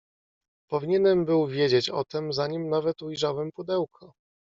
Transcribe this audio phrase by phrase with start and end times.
[0.69, 4.13] "Powinienem był wiedzieć o tem, zanim nawet ujrzałem pudełko."